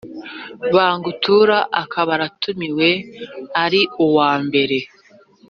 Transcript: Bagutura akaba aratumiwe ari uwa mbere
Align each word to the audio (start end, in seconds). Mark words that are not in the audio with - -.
Bagutura 0.75 1.57
akaba 1.81 2.11
aratumiwe 2.17 2.89
ari 3.63 3.81
uwa 4.05 4.31
mbere 4.45 4.77